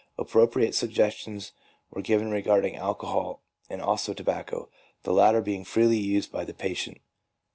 Appropriate 0.17 0.73
suggestions 0.73 1.51
were 1.91 2.01
given 2.01 2.31
regarding 2.31 2.75
alcohol 2.75 3.43
and 3.69 3.83
also 3.83 4.15
tobacco, 4.15 4.67
the 5.03 5.13
latter 5.13 5.41
being 5.41 5.63
freely 5.63 5.99
used 5.99 6.31
by 6.31 6.43
the 6.43 6.55
patient. 6.55 6.97